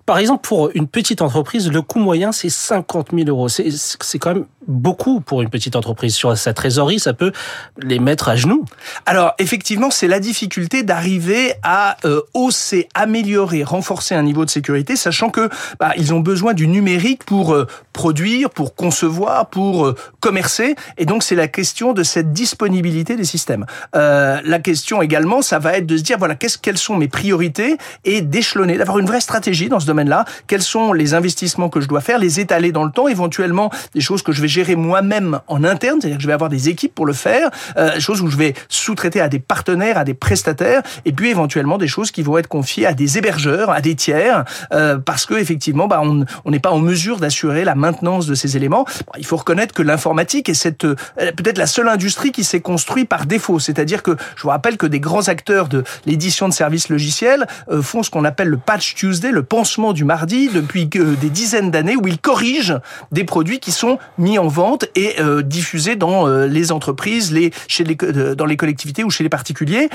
par 0.06 0.18
exemple, 0.18 0.48
pour 0.48 0.72
une 0.74 0.88
petite 0.88 1.22
entreprise, 1.22 1.72
le 1.72 1.82
coût 1.82 2.00
moyen 2.00 2.32
c'est 2.32 2.50
50 2.50 3.10
000 3.14 3.30
euros. 3.30 3.50
C'est 3.50 4.20
quand 4.20 4.34
même 4.34 4.46
beaucoup 4.70 5.20
pour 5.20 5.42
une 5.42 5.50
petite 5.50 5.76
entreprise. 5.76 6.16
Sur 6.16 6.38
sa 6.38 6.54
trésorerie, 6.54 7.00
ça 7.00 7.14
peut 7.14 7.34
les 7.82 8.00
mettre 8.00 8.30
à 8.30 8.36
genoux. 8.38 8.64
Alors 9.06 9.34
effectivement, 9.40 9.92
c'est 9.92 10.08
la 10.08 10.22
difficulté 10.22 10.84
d'arriver 10.84 11.54
à 11.64 11.98
hausser, 12.34 12.88
améliorer, 12.94 13.64
renforcer 13.64 14.16
un 14.16 14.24
niveau 14.24 14.46
de 14.46 14.50
sécurité, 14.50 14.96
sachant 14.96 15.30
que 15.30 15.50
bah, 15.80 15.92
ils 15.98 16.14
ont 16.14 16.22
besoin 16.22 16.54
du 16.54 16.68
numérique 16.68 17.26
pour 17.26 17.56
produire, 18.00 18.50
pour 18.50 18.76
concevoir, 18.76 19.48
pour 19.48 19.86
euh, 19.86 19.96
commercer. 20.22 20.76
Et 20.98 21.06
donc, 21.06 21.22
c'est 21.22 21.36
la 21.36 21.50
question 21.50 21.92
de 21.92 22.04
cette 22.04 22.32
disponibilité 22.32 23.18
des 23.18 23.26
systèmes. 23.26 23.66
Euh, 23.94 24.40
la 24.46 24.60
question 24.60 25.02
également, 25.02 25.42
ça 25.42 25.60
va 25.60 25.78
être 25.78 25.86
de 25.86 25.98
se 25.98 26.04
dire, 26.04 26.18
voilà, 26.18 26.36
qu'est-ce, 26.36 26.58
quelles 26.58 26.78
sont 26.78 26.96
mes 26.96 27.10
priorités 27.10 27.78
et 28.06 28.22
d'échelonner, 28.22 28.78
d'avoir 28.78 29.00
une 29.00 29.06
vraie 29.06 29.20
stratégie 29.20 29.68
dans 29.68 29.82
ce 29.82 29.86
domaine-là. 29.86 30.24
Quels 30.48 30.62
sont 30.62 30.94
les 30.94 31.14
investissements 31.14 31.68
que 31.68 31.82
je 31.82 31.90
dois 31.90 32.00
faire, 32.00 32.20
les 32.20 32.40
étaler 32.40 32.72
dans 32.72 32.86
le 32.86 32.92
temps, 32.92 33.10
éventuellement 33.10 33.70
des 33.94 34.02
choses 34.02 34.22
que 34.22 34.32
je 34.32 34.42
vais 34.42 34.48
gérer 34.48 34.59
moi-même 34.76 35.40
en 35.48 35.64
interne, 35.64 36.00
c'est-à-dire 36.00 36.18
que 36.18 36.24
je 36.24 36.28
vais 36.28 36.34
avoir 36.34 36.50
des 36.50 36.70
équipes 36.70 36.94
pour 36.94 37.06
le 37.06 37.14
faire, 37.14 37.50
euh, 37.78 37.96
des 37.96 38.00
choses 38.00 38.22
où 38.22 38.28
je 38.28 38.38
vais 38.38 38.54
sous-traiter 38.70 39.22
à 39.22 39.30
des 39.30 39.40
partenaires, 39.40 39.98
à 39.98 40.04
des 40.04 40.14
prestataires, 40.14 40.82
et 41.06 41.12
puis 41.12 41.30
éventuellement 41.30 41.78
des 41.78 41.88
choses 41.88 42.12
qui 42.12 42.22
vont 42.22 42.38
être 42.38 42.48
confiées 42.48 42.86
à 42.86 42.94
des 42.94 43.18
hébergeurs, 43.18 43.70
à 43.70 43.82
des 43.82 43.96
tiers, 43.96 44.46
euh, 44.74 44.98
parce 44.98 45.26
que 45.26 45.36
effectivement, 45.36 45.88
bah, 45.88 46.02
on 46.04 46.52
n'est 46.52 46.60
pas 46.60 46.72
en 46.72 46.80
mesure 46.80 47.20
d'assurer 47.20 47.64
la 47.64 47.76
maintenance 47.76 48.28
de 48.28 48.36
ces 48.36 48.58
éléments 48.58 48.86
il 49.18 49.26
faut 49.26 49.38
reconnaître 49.38 49.74
que 49.74 49.82
l'informatique 49.82 50.50
est 50.50 50.54
cette 50.54 50.86
peut-être 50.86 51.58
la 51.58 51.68
seule 51.68 51.88
industrie 51.88 52.32
qui 52.32 52.44
s'est 52.44 52.62
construite 52.62 53.10
par 53.10 53.26
défaut. 53.26 53.60
C'est-à-dire 53.60 54.04
que 54.04 54.16
je 54.36 54.44
vous 54.44 54.50
rappelle 54.50 54.78
que 54.78 54.86
des 54.86 55.00
grands 55.00 55.28
acteurs 55.28 55.68
de 55.68 55.84
l'édition 56.06 56.48
de 56.48 56.54
services 56.54 56.90
logiciels 56.90 57.48
font 57.82 58.04
ce 58.04 58.10
qu'on 58.10 58.26
appelle 58.26 58.50
le 58.50 58.58
patch 58.58 58.96
Tuesday, 58.96 59.32
le 59.32 59.44
pansement 59.44 59.94
du 59.94 60.04
mardi, 60.04 60.50
depuis 60.50 60.86
des 60.86 61.30
dizaines 61.30 61.72
d'années, 61.72 61.96
où 61.96 62.08
ils 62.08 62.20
corrigent 62.20 62.80
des 63.12 63.24
produits 63.24 63.60
qui 63.60 63.72
sont 63.72 64.00
mis 64.18 64.38
en 64.38 64.48
vente 64.50 64.86
et 64.96 65.16
diffusés 65.44 65.96
dans 65.96 66.28
les 66.28 66.72
entreprises, 66.72 67.34
chez 67.68 67.84
les, 67.84 67.96
dans 67.96 68.46
les 68.46 68.58
collectivités 68.58 69.04
ou 69.04 69.10
chez 69.10 69.24
les 69.24 69.30
particuliers. 69.30 69.90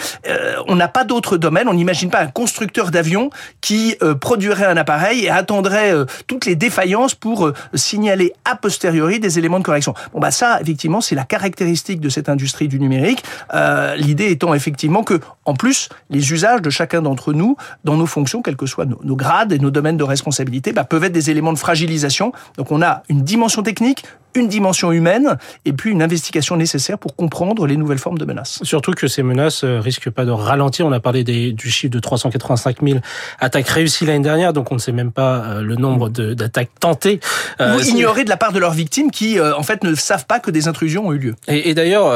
on 0.67 0.77
n'a 0.77 0.89
pas 0.89 1.05
d'autre 1.05 1.37
domaine. 1.37 1.69
On 1.69 1.75
n'imagine 1.75 2.11
pas 2.11 2.21
un 2.21 2.29
constructeur 2.29 2.91
d'avion 2.91 3.31
qui 3.61 3.97
produirait 4.21 4.67
un 4.67 4.77
appareil 4.77 5.25
et 5.25 5.31
attendrait 5.31 5.93
toutes 6.27 6.47
les 6.47 6.57
défaillances 6.57 7.15
pour 7.15 7.53
signaler 7.75 8.33
a 8.45 8.57
posteriori 8.57 9.21
des 9.21 9.39
éléments 9.39 9.59
de 9.59 9.65
correction. 9.65 9.95
Bon 10.13 10.21
bah 10.21 10.31
ça, 10.31 10.61
effectivement, 10.61 11.01
c'est 11.01 11.15
la 11.15 11.25
caractéristique 11.25 12.01
de 12.01 12.09
cette 12.09 12.29
industrie 12.29 12.69
du 12.69 12.79
numérique. 12.81 13.23
Euh, 13.55 13.97
L'idée 13.97 14.31
étant 14.31 14.55
effectivement 14.55 15.03
que, 15.03 15.21
en 15.45 15.55
plus, 15.55 15.89
les 16.11 16.33
usages 16.33 16.63
de 16.63 16.71
chacun 16.71 17.03
d'entre 17.03 17.33
nous, 17.33 17.57
dans 17.85 17.97
nos 17.97 18.07
fonctions, 18.07 18.43
quels 18.43 18.57
que 18.57 18.67
soient 18.67 18.87
nos, 18.87 19.17
grades 19.17 19.53
et 19.53 19.59
nos 19.59 19.71
domaines 19.71 19.97
de 19.97 20.05
responsabilité, 20.05 20.73
bah, 20.73 20.85
peuvent 20.85 21.05
être 21.05 21.13
des 21.13 21.31
éléments 21.31 21.53
de 21.53 21.59
fragilisation. 21.59 22.33
Donc 22.57 22.73
on 22.73 22.83
a 22.83 23.03
une 23.09 23.23
dimension 23.23 23.63
technique, 23.63 24.05
une 24.35 24.49
dimension 24.49 24.93
humaine 24.93 25.37
et 25.65 25.73
puis 25.73 25.91
une 25.91 26.03
investigation 26.03 26.57
nécessaire 26.57 26.99
pour 26.99 27.17
comprendre 27.17 27.67
les 27.67 27.77
nouvelles 27.77 27.99
formes 27.99 28.19
de 28.19 28.25
menaces. 28.25 28.61
Surtout 28.63 28.93
que 28.93 29.07
ces 29.07 29.23
menaces 29.23 29.65
euh, 29.65 29.81
risquent 29.81 30.11
pas 30.11 30.25
de 30.25 30.31
ralentir. 30.31 30.87
On 30.87 30.93
a 30.93 31.01
parlé 31.01 31.25
des, 31.25 31.53
du 31.53 31.71
chiffre 31.71 31.93
de 31.93 32.01
385 32.01 32.79
000 32.83 32.99
attaques 33.41 33.69
réussies 33.69 34.07
l'année 34.07 34.25
dernière, 34.25 34.53
donc 34.53 34.71
on 34.73 34.75
ne 34.75 34.81
sait 34.81 34.93
même 34.93 35.13
pas 35.13 35.37
euh, 35.37 35.61
le 35.63 35.77
nombre 35.77 36.09
d'attaques 36.09 36.71
tentées. 36.81 37.21
Euh, 37.61 37.77
Ou 37.77 37.81
ignorées 37.81 38.25
de 38.25 38.29
la 38.29 38.37
part 38.37 38.53
de 38.53 38.59
leurs 38.59 38.73
victimes 38.73 39.11
qui, 39.11 39.41
en 39.41 39.63
fait, 39.63 39.85
ne 39.85 39.95
savent 39.95 40.27
pas 40.27 40.41
que 40.41 40.51
des 40.51 40.69
intrusions 40.69 41.07
ont 41.07 41.13
eu 41.13 41.19
lieu. 41.19 41.35
Et, 41.49 41.71
et 41.71 41.75
d'ailleurs, 41.75 42.07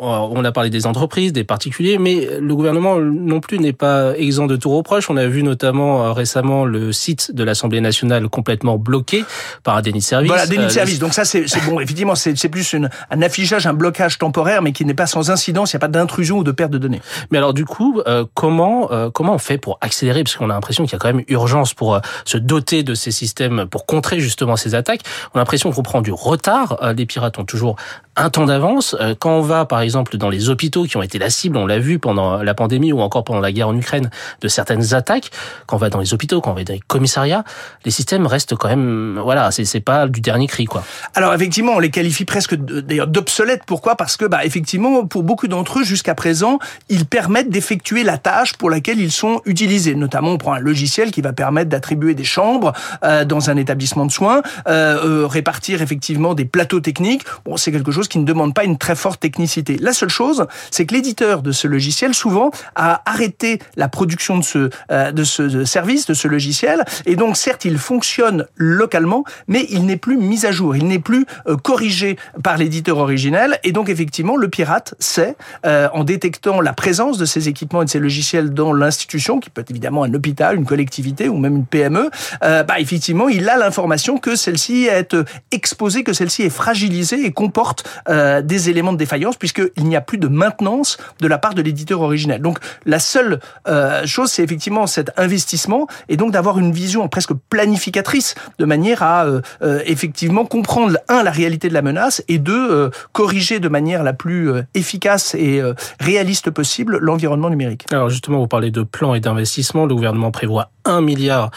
on 0.00 0.44
a 0.44 0.52
parlé 0.52 0.70
des 0.70 0.86
entreprises, 0.86 1.32
des 1.32 1.44
particuliers, 1.44 1.98
mais 1.98 2.28
le 2.40 2.54
gouvernement 2.54 2.98
non 2.98 3.40
plus 3.40 3.58
n'est 3.58 3.72
pas 3.72 4.16
exempt 4.16 4.46
de 4.46 4.56
tout 4.56 4.70
reproche. 4.70 5.10
On 5.10 5.16
a 5.16 5.26
vu 5.26 5.42
notamment 5.42 6.12
récemment 6.12 6.64
le 6.64 6.92
site 6.92 7.32
de 7.34 7.44
l'Assemblée 7.44 7.80
nationale 7.80 8.28
complètement 8.28 8.78
bloqué 8.78 9.24
par 9.62 9.76
un 9.76 9.82
déni 9.82 9.98
de 9.98 10.04
service. 10.04 10.28
Voilà, 10.28 10.46
déni 10.46 10.64
de 10.64 10.68
service. 10.68 10.98
Donc 10.98 11.14
ça, 11.14 11.24
c'est 11.24 11.46
bon, 11.66 11.80
effectivement, 11.80 12.14
c'est 12.14 12.48
plus 12.48 12.72
une, 12.72 12.90
un 13.10 13.22
affichage, 13.22 13.66
un 13.66 13.74
blocage 13.74 14.18
temporaire, 14.18 14.62
mais 14.62 14.72
qui 14.72 14.84
n'est 14.84 14.94
pas 14.94 15.06
sans 15.06 15.30
incidence. 15.30 15.72
Il 15.72 15.76
n'y 15.76 15.78
a 15.78 15.80
pas 15.80 15.88
d'intrusion 15.88 16.38
ou 16.38 16.44
de 16.44 16.52
perte 16.52 16.70
de 16.70 16.78
données. 16.78 17.00
Mais 17.30 17.38
alors, 17.38 17.54
du 17.54 17.64
coup, 17.64 18.00
euh, 18.06 18.24
comment 18.34 18.90
euh, 18.90 19.10
comment 19.10 19.34
on 19.34 19.38
fait 19.38 19.58
pour 19.58 19.78
accélérer? 19.80 20.24
Parce 20.24 20.36
qu'on 20.36 20.50
a 20.50 20.54
l'impression 20.54 20.84
qu'il 20.84 20.92
y 20.92 20.96
a 20.96 20.98
quand 20.98 21.12
même 21.12 21.24
urgence 21.28 21.74
pour 21.74 21.94
euh, 21.94 22.00
se 22.24 22.38
doter 22.38 22.82
de 22.82 22.94
ces 22.94 23.10
systèmes 23.10 23.66
pour 23.66 23.86
contrer 23.86 24.20
justement 24.20 24.56
ces 24.56 24.74
attaques. 24.74 25.02
On 25.34 25.36
a 25.36 25.40
l'impression 25.40 25.70
qu'on 25.72 25.82
prend 25.82 26.00
du 26.00 26.12
retard. 26.12 26.78
les 26.96 27.06
pirates 27.06 27.38
ont 27.38 27.44
toujours 27.44 27.76
un 28.16 28.30
temps 28.30 28.46
d'avance. 28.46 28.96
quand 29.18 29.38
on 29.38 29.40
va, 29.40 29.64
par 29.64 29.80
exemple, 29.80 30.16
dans 30.16 30.30
les 30.30 30.48
hôpitaux 30.48 30.84
qui 30.84 30.96
ont 30.96 31.02
été 31.02 31.18
la 31.18 31.30
cible, 31.30 31.56
on 31.56 31.66
l'a 31.66 31.78
vu 31.78 31.98
pendant 31.98 32.42
la 32.42 32.54
pandémie 32.54 32.92
ou 32.92 33.00
encore 33.00 33.24
pendant 33.24 33.40
la 33.40 33.50
guerre 33.50 33.68
en 33.68 33.76
Ukraine, 33.76 34.10
de 34.40 34.48
certaines 34.48 34.94
attaques. 34.94 35.30
Quand 35.66 35.76
on 35.76 35.78
va 35.80 35.90
dans 35.90 35.98
les 35.98 36.14
hôpitaux, 36.14 36.40
quand 36.40 36.52
on 36.52 36.54
va 36.54 36.62
dans 36.62 36.74
les 36.74 36.80
commissariats, 36.80 37.44
les 37.84 37.90
systèmes 37.90 38.26
restent 38.26 38.54
quand 38.54 38.68
même, 38.68 39.18
voilà, 39.18 39.50
c'est 39.50 39.80
pas 39.80 40.06
du 40.06 40.20
dernier 40.20 40.46
cri, 40.46 40.64
quoi. 40.64 40.84
Alors 41.14 41.34
effectivement 41.34 41.53
on 41.62 41.78
les 41.78 41.90
qualifie 41.90 42.24
presque 42.24 42.54
d'ailleurs 42.54 43.06
d'obsolètes. 43.06 43.62
Pourquoi? 43.66 43.96
Parce 43.96 44.16
que, 44.16 44.24
bah, 44.24 44.44
effectivement, 44.44 45.06
pour 45.06 45.22
beaucoup 45.22 45.48
d'entre 45.48 45.80
eux, 45.80 45.84
jusqu'à 45.84 46.14
présent, 46.14 46.58
ils 46.88 47.06
permettent 47.06 47.50
d'effectuer 47.50 48.02
la 48.02 48.18
tâche 48.18 48.54
pour 48.54 48.70
laquelle 48.70 49.00
ils 49.00 49.12
sont 49.12 49.40
utilisés. 49.44 49.94
Notamment, 49.94 50.32
on 50.32 50.38
prend 50.38 50.54
un 50.54 50.60
logiciel 50.60 51.10
qui 51.10 51.20
va 51.20 51.32
permettre 51.32 51.70
d'attribuer 51.70 52.14
des 52.14 52.24
chambres 52.24 52.72
euh, 53.04 53.24
dans 53.24 53.50
un 53.50 53.56
établissement 53.56 54.06
de 54.06 54.12
soins, 54.12 54.42
euh, 54.68 55.22
euh, 55.22 55.26
répartir 55.26 55.82
effectivement 55.82 56.34
des 56.34 56.44
plateaux 56.44 56.80
techniques. 56.80 57.24
Bon, 57.44 57.56
c'est 57.56 57.72
quelque 57.72 57.92
chose 57.92 58.08
qui 58.08 58.18
ne 58.18 58.24
demande 58.24 58.54
pas 58.54 58.64
une 58.64 58.78
très 58.78 58.96
forte 58.96 59.20
technicité. 59.20 59.76
La 59.80 59.92
seule 59.92 60.08
chose, 60.08 60.46
c'est 60.70 60.86
que 60.86 60.94
l'éditeur 60.94 61.42
de 61.42 61.52
ce 61.52 61.68
logiciel, 61.68 62.14
souvent, 62.14 62.50
a 62.74 63.02
arrêté 63.06 63.60
la 63.76 63.88
production 63.88 64.38
de 64.38 64.44
ce, 64.44 64.70
de 65.12 65.24
ce 65.24 65.64
service, 65.64 66.06
de 66.06 66.14
ce 66.14 66.28
logiciel. 66.28 66.84
Et 67.06 67.16
donc, 67.16 67.36
certes, 67.36 67.64
il 67.64 67.78
fonctionne 67.78 68.46
localement, 68.56 69.24
mais 69.48 69.66
il 69.70 69.86
n'est 69.86 69.96
plus 69.96 70.16
mis 70.16 70.46
à 70.46 70.52
jour. 70.52 70.76
Il 70.76 70.86
n'est 70.86 70.98
plus 70.98 71.26
corrigé 71.62 72.16
par 72.42 72.56
l'éditeur 72.56 72.98
originel. 72.98 73.58
Et 73.64 73.72
donc, 73.72 73.88
effectivement, 73.88 74.36
le 74.36 74.48
pirate 74.48 74.94
sait, 74.98 75.36
euh, 75.66 75.88
en 75.92 76.04
détectant 76.04 76.60
la 76.60 76.72
présence 76.72 77.18
de 77.18 77.24
ces 77.24 77.48
équipements 77.48 77.82
et 77.82 77.84
de 77.84 77.90
ces 77.90 77.98
logiciels 77.98 78.52
dans 78.52 78.72
l'institution, 78.72 79.40
qui 79.40 79.50
peut 79.50 79.60
être 79.60 79.70
évidemment 79.70 80.04
un 80.04 80.14
hôpital, 80.14 80.56
une 80.56 80.66
collectivité 80.66 81.28
ou 81.28 81.38
même 81.38 81.56
une 81.56 81.66
PME, 81.66 82.10
euh, 82.42 82.62
bah, 82.62 82.78
effectivement, 82.78 83.28
il 83.28 83.48
a 83.48 83.56
l'information 83.56 84.18
que 84.18 84.36
celle-ci 84.36 84.84
est 84.86 85.16
exposée, 85.50 86.04
que 86.04 86.12
celle-ci 86.12 86.42
est 86.42 86.50
fragilisée 86.50 87.24
et 87.24 87.32
comporte 87.32 87.84
euh, 88.08 88.42
des 88.42 88.70
éléments 88.70 88.92
de 88.92 88.98
défaillance, 88.98 89.36
puisqu'il 89.36 89.84
n'y 89.84 89.96
a 89.96 90.00
plus 90.00 90.18
de 90.18 90.28
maintenance 90.28 90.98
de 91.20 91.26
la 91.26 91.38
part 91.38 91.54
de 91.54 91.62
l'éditeur 91.62 92.00
originel. 92.00 92.40
Donc, 92.42 92.58
la 92.84 92.98
seule 92.98 93.40
euh, 93.68 94.06
chose, 94.06 94.30
c'est 94.30 94.42
effectivement 94.42 94.86
cet 94.86 95.12
investissement 95.16 95.86
et 96.08 96.16
donc 96.16 96.32
d'avoir 96.32 96.58
une 96.58 96.72
vision 96.72 97.08
presque 97.08 97.32
planificatrice 97.48 98.34
de 98.58 98.64
manière 98.64 99.02
à 99.02 99.24
euh, 99.24 99.40
euh, 99.62 99.80
effectivement 99.86 100.44
comprendre, 100.44 100.98
un, 101.08 101.22
la 101.24 101.30
réalité 101.30 101.68
de 101.68 101.74
la 101.74 101.82
menace 101.82 102.22
et 102.28 102.38
deux, 102.38 102.70
euh, 102.70 102.90
corriger 103.12 103.60
de 103.60 103.68
manière 103.68 104.04
la 104.04 104.12
plus 104.12 104.50
euh, 104.50 104.62
efficace 104.74 105.34
et 105.34 105.60
euh, 105.60 105.74
réaliste 105.98 106.50
possible 106.50 106.98
l'environnement 106.98 107.50
numérique. 107.50 107.86
Alors 107.90 108.10
justement, 108.10 108.38
vous 108.38 108.46
parlez 108.46 108.70
de 108.70 108.82
plan 108.82 109.14
et 109.14 109.20
d'investissement. 109.20 109.86
Le 109.86 109.94
gouvernement 109.94 110.30
prévoit 110.30 110.70
un 110.84 111.00
milliard 111.00 111.50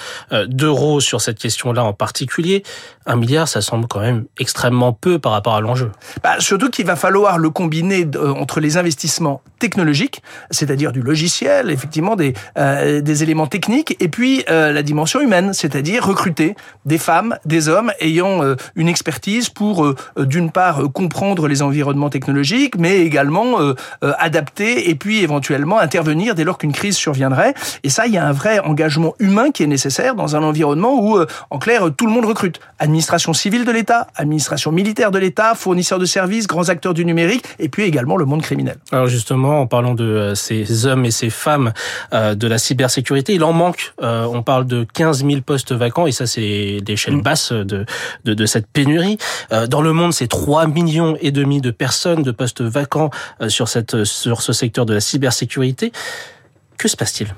d'euros 0.47 0.99
sur 0.99 1.21
cette 1.21 1.39
question-là 1.39 1.83
en 1.83 1.93
particulier. 1.93 2.63
Un 3.05 3.15
milliard, 3.15 3.47
ça 3.47 3.61
semble 3.61 3.87
quand 3.87 3.99
même 3.99 4.25
extrêmement 4.39 4.93
peu 4.93 5.19
par 5.19 5.31
rapport 5.31 5.55
à 5.55 5.61
l'enjeu. 5.61 5.91
Bah, 6.23 6.35
surtout 6.39 6.69
qu'il 6.69 6.85
va 6.85 6.95
falloir 6.95 7.37
le 7.37 7.49
combiner 7.49 8.07
entre 8.17 8.59
les 8.59 8.77
investissements 8.77 9.41
technologiques, 9.59 10.21
c'est-à-dire 10.51 10.91
du 10.91 11.01
logiciel, 11.01 11.71
effectivement 11.71 12.15
des, 12.15 12.33
des 12.55 13.23
éléments 13.23 13.47
techniques, 13.47 13.95
et 13.99 14.07
puis 14.07 14.43
la 14.47 14.83
dimension 14.83 15.21
humaine, 15.21 15.53
c'est-à-dire 15.53 16.05
recruter 16.05 16.55
des 16.85 16.97
femmes, 16.97 17.37
des 17.45 17.69
hommes 17.69 17.91
ayant 17.99 18.41
une 18.75 18.87
expertise 18.87 19.49
pour 19.49 19.85
euh, 19.85 19.95
d'une 20.17 20.51
part 20.51 20.81
euh, 20.81 20.87
comprendre 20.87 21.47
les 21.47 21.61
environnements 21.61 22.09
technologiques, 22.09 22.77
mais 22.77 22.99
également 22.99 23.61
euh, 23.61 23.73
adapter 24.01 24.89
et 24.89 24.95
puis 24.95 25.23
éventuellement 25.23 25.79
intervenir 25.79 26.35
dès 26.35 26.43
lors 26.43 26.57
qu'une 26.57 26.73
crise 26.73 26.95
surviendrait. 26.95 27.53
Et 27.83 27.89
ça, 27.89 28.07
il 28.07 28.13
y 28.13 28.17
a 28.17 28.25
un 28.25 28.31
vrai 28.31 28.59
engagement 28.59 29.15
humain 29.19 29.51
qui 29.51 29.63
est 29.63 29.67
nécessaire 29.67 30.15
dans 30.15 30.35
un 30.35 30.43
environnement 30.43 30.99
où, 30.99 31.19
en 31.49 31.59
clair, 31.59 31.83
tout 31.95 32.05
le 32.05 32.11
monde 32.11 32.25
recrute. 32.25 32.59
Administration 32.79 33.33
civile 33.33 33.65
de 33.65 33.71
l'État, 33.71 34.07
administration 34.15 34.71
militaire 34.71 35.11
de 35.11 35.19
l'État, 35.19 35.55
fournisseurs 35.55 35.99
de 35.99 36.05
services, 36.05 36.47
grands 36.47 36.69
acteurs 36.69 36.93
du 36.93 37.05
numérique, 37.05 37.43
et 37.59 37.69
puis 37.69 37.83
également 37.83 38.17
le 38.17 38.25
monde 38.25 38.41
criminel. 38.41 38.77
Alors 38.91 39.07
justement, 39.07 39.61
en 39.61 39.67
parlant 39.67 39.93
de 39.93 40.33
ces 40.35 40.85
hommes 40.85 41.05
et 41.05 41.11
ces 41.11 41.29
femmes 41.29 41.73
de 42.11 42.47
la 42.47 42.57
cybersécurité, 42.57 43.33
il 43.33 43.43
en 43.43 43.53
manque. 43.53 43.93
On 44.01 44.43
parle 44.43 44.65
de 44.65 44.85
15 44.93 45.25
000 45.25 45.41
postes 45.41 45.71
vacants, 45.71 46.07
et 46.07 46.11
ça, 46.11 46.27
c'est 46.27 46.79
l'échelle 46.87 47.17
mm. 47.17 47.21
basse 47.21 47.51
de, 47.51 47.85
de, 48.25 48.33
de, 48.33 48.45
cette 48.45 48.67
pénurie. 48.67 49.17
Dans 49.69 49.81
le 49.81 49.93
monde, 49.93 50.13
c'est 50.13 50.27
3 50.27 50.67
millions 50.67 51.17
et 51.21 51.31
demi 51.31 51.61
de 51.61 51.71
personnes 51.71 52.23
de 52.23 52.31
postes 52.31 52.61
vacants 52.61 53.09
euh, 53.41 53.49
sur 53.49 53.67
cette 53.67 54.03
sur 54.03 54.41
ce 54.41 54.53
secteur 54.53 54.85
de 54.85 54.93
la 54.93 54.99
cybersécurité. 54.99 55.91
Que 56.77 56.87
se 56.87 56.95
passe-t-il? 56.95 57.33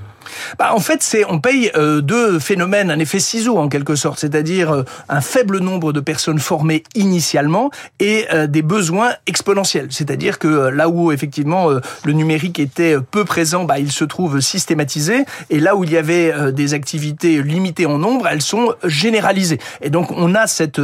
Bah, 0.58 0.74
en 0.74 0.80
fait, 0.80 1.02
c'est 1.04 1.26
on 1.30 1.40
paye 1.40 1.72
euh, 1.76 2.02
deux 2.02 2.40
phénomènes, 2.40 2.92
un 2.92 3.00
effet 3.00 3.20
ciseau 3.20 3.58
en 3.58 3.70
quelque 3.70 3.96
sorte, 3.96 4.20
c'est-à-dire 4.20 4.72
euh, 4.72 4.84
un 5.10 5.22
faible 5.22 5.60
nombre 5.60 5.94
de 5.94 6.00
personnes 6.00 6.40
formées 6.40 6.84
initialement 6.96 7.72
et 8.00 8.26
euh, 8.34 8.48
des 8.48 8.62
besoins 8.62 9.12
exponentiels. 9.28 9.88
C'est-à-dire 9.90 10.40
que 10.40 10.48
là 10.48 10.90
où 10.90 11.12
effectivement 11.12 11.70
le 12.04 12.14
numérique 12.14 12.60
était 12.60 12.96
peu 13.00 13.26
présent, 13.26 13.64
bah, 13.64 13.80
il 13.80 13.92
se 13.92 14.04
trouve 14.04 14.40
systématisé 14.40 15.26
et 15.50 15.60
là 15.60 15.76
où 15.76 15.84
il 15.84 15.92
y 15.92 15.98
avait 15.98 16.52
des 16.52 16.74
activités 16.74 17.42
limitées 17.42 17.86
en 17.86 17.98
nombre, 17.98 18.28
elles 18.28 18.42
sont 18.42 18.74
généralisées. 18.84 19.60
Et 19.82 19.90
donc 19.90 20.12
on 20.12 20.36
a 20.36 20.48
cette 20.48 20.82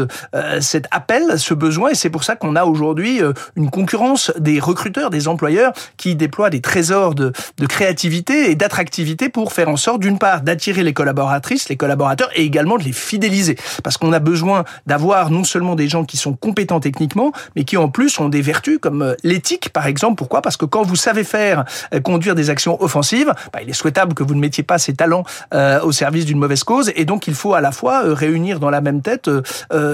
cet 0.59 0.87
appel, 0.91 1.39
ce 1.39 1.53
besoin 1.53 1.89
et 1.89 1.95
c'est 1.95 2.09
pour 2.09 2.23
ça 2.23 2.35
qu'on 2.35 2.55
a 2.55 2.65
aujourd'hui 2.65 3.21
une 3.55 3.69
concurrence 3.69 4.31
des 4.37 4.59
recruteurs, 4.59 5.09
des 5.09 5.27
employeurs 5.27 5.73
qui 5.97 6.15
déploient 6.15 6.49
des 6.49 6.61
trésors 6.61 7.15
de, 7.15 7.31
de 7.57 7.65
créativité 7.65 8.51
et 8.51 8.55
d'attractivité 8.55 9.29
pour 9.35 9.51
faire 9.51 9.67
en 9.67 9.75
sorte, 9.75 9.99
d'une 9.99 10.17
part, 10.17 10.43
d'attirer 10.43 10.81
les 10.81 10.93
collaboratrices, 10.93 11.67
les 11.67 11.75
collaborateurs, 11.75 12.29
et 12.35 12.43
également 12.43 12.77
de 12.77 12.83
les 12.83 12.93
fidéliser. 12.93 13.57
Parce 13.83 13.97
qu'on 13.97 14.13
a 14.13 14.19
besoin 14.19 14.63
d'avoir 14.85 15.29
non 15.29 15.43
seulement 15.43 15.75
des 15.75 15.89
gens 15.89 16.05
qui 16.05 16.15
sont 16.15 16.31
compétents 16.31 16.79
techniquement, 16.79 17.33
mais 17.57 17.65
qui 17.65 17.75
en 17.75 17.89
plus 17.89 18.17
ont 18.21 18.29
des 18.29 18.41
vertus 18.41 18.79
comme 18.81 19.01
euh, 19.01 19.13
l'éthique, 19.23 19.71
par 19.73 19.87
exemple. 19.87 20.15
Pourquoi? 20.15 20.41
Parce 20.41 20.55
que 20.55 20.63
quand 20.63 20.83
vous 20.83 20.95
savez 20.95 21.25
faire 21.25 21.65
euh, 21.93 21.99
conduire 21.99 22.33
des 22.33 22.49
actions 22.49 22.81
offensives, 22.81 23.33
bah, 23.51 23.59
il 23.61 23.69
est 23.69 23.73
souhaitable 23.73 24.13
que 24.13 24.23
vous 24.23 24.35
ne 24.35 24.39
mettiez 24.39 24.63
pas 24.63 24.77
ces 24.77 24.93
talents 24.93 25.25
euh, 25.53 25.81
au 25.81 25.91
service 25.91 26.25
d'une 26.25 26.39
mauvaise 26.39 26.63
cause, 26.63 26.93
et 26.95 27.03
donc 27.03 27.27
il 27.27 27.33
faut 27.33 27.55
à 27.55 27.59
la 27.59 27.73
fois 27.73 28.03
réunir 28.05 28.61
dans 28.61 28.69
la 28.69 28.79
même 28.79 29.01
tête 29.01 29.29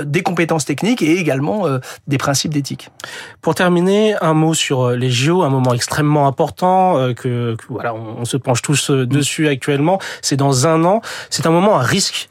des 0.05 0.21
compétences 0.21 0.65
techniques 0.65 1.01
et 1.01 1.17
également 1.17 1.65
des 2.07 2.17
principes 2.19 2.53
d'éthique. 2.53 2.91
Pour 3.41 3.55
terminer, 3.55 4.13
un 4.21 4.35
mot 4.35 4.53
sur 4.53 4.91
les 4.91 5.09
JO, 5.09 5.41
un 5.41 5.49
moment 5.49 5.73
extrêmement 5.73 6.27
important 6.27 7.13
que, 7.15 7.55
que 7.55 7.65
voilà, 7.69 7.95
on, 7.95 8.25
se 8.25 8.37
penche 8.37 8.61
tous 8.61 8.91
dessus 8.91 9.30
dessus 9.31 9.47
actuellement. 9.47 9.99
C'est 10.21 10.35
dans 10.35 10.67
un 10.67 10.83
an. 10.83 11.01
C'est 11.29 11.45
un 11.45 11.51
moment 11.51 11.77
à 11.77 11.83
risque. 11.83 12.29